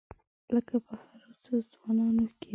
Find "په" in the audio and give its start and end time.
0.85-0.93